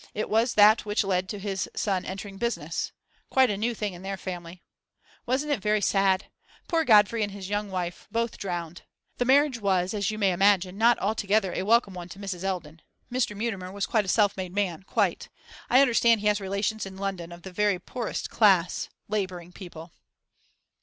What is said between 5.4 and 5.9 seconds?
it very